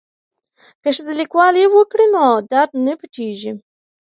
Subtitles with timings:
[0.81, 3.51] که ښځې لیکوالي وکړي نو درد نه پټیږي.